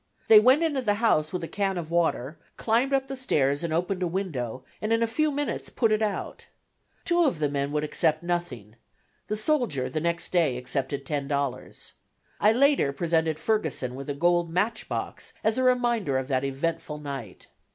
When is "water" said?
1.91-2.39